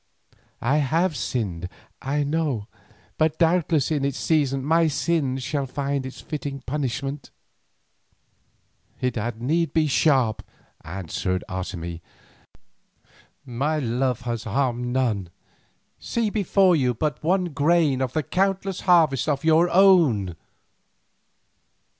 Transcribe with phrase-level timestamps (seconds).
[0.63, 1.69] I have sinned,
[2.01, 2.65] I know,
[3.19, 7.29] but doubtless in its season my sin shall find a fitting punishment."
[8.99, 10.41] "It had need be sharp,"
[10.83, 12.01] answered Otomie.
[13.45, 15.29] "My love has harmed none,
[15.99, 20.35] see before you but one grain of the countless harvest of your own.